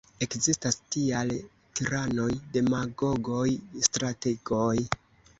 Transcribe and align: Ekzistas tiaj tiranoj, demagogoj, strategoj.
Ekzistas 0.25 0.77
tiaj 0.93 1.35
tiranoj, 1.79 2.29
demagogoj, 2.55 3.43
strategoj. 3.89 4.73